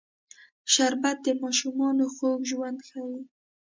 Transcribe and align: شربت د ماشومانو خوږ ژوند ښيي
شربت 0.73 1.17
د 1.25 1.27
ماشومانو 1.43 2.05
خوږ 2.15 2.39
ژوند 2.49 2.79
ښيي 2.87 3.19